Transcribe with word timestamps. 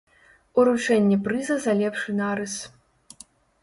Уручэнне 0.59 1.17
прыза 1.29 1.55
за 1.69 1.73
лепшы 1.85 2.11
нарыс. 2.23 2.55